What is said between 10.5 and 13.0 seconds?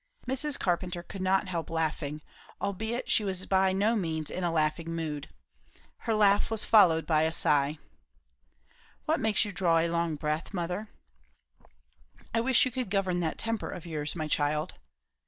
mother?" "I wish you could